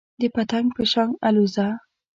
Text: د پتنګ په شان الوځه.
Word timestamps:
د 0.21 0.21
پتنګ 0.35 0.67
په 0.75 0.83
شان 0.91 1.09
الوځه. 1.27 1.67